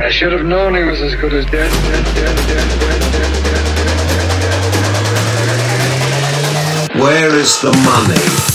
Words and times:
I 0.00 0.10
should 0.10 0.30
have 0.32 0.44
known 0.44 0.74
he 0.76 0.84
was 0.84 1.00
as 1.02 1.16
good 1.16 1.34
as 1.34 1.44
dead, 1.46 1.68
dead, 1.70 2.04
dead, 2.14 2.36
dead 6.92 7.00
Where 7.02 7.34
is 7.34 7.60
the 7.60 7.72
money? 7.72 8.54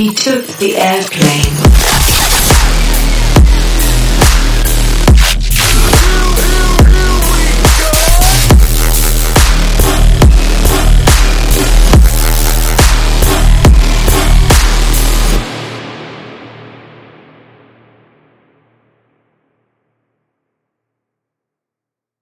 He 0.00 0.14
took 0.14 0.46
the 0.56 0.76
airplane. 0.78 1.99